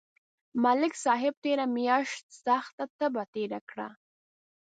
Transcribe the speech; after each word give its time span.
ملک 0.63 0.93
صاحب 1.05 1.33
تېره 1.43 1.65
میاشت 1.77 2.23
سخته 2.45 2.83
تبه 2.97 3.23
تېره 3.33 3.59
کړه 3.69 3.87